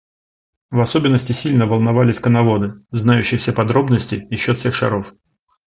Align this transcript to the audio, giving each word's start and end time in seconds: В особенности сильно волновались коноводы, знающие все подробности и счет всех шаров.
В 0.71 0.79
особенности 0.81 1.31
сильно 1.31 1.67
волновались 1.67 2.19
коноводы, 2.19 2.73
знающие 2.89 3.37
все 3.39 3.53
подробности 3.53 4.25
и 4.31 4.35
счет 4.35 4.57
всех 4.57 4.73
шаров. 4.73 5.13